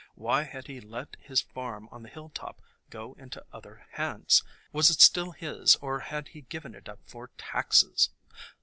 [0.15, 2.59] Why had he let his farm on the hilltop
[2.89, 4.41] go into other hands?
[4.73, 8.09] Was it still his, or had he given it up for taxes?